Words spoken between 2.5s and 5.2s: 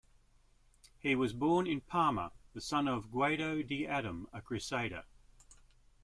the son of Guido di Adam, a crusader.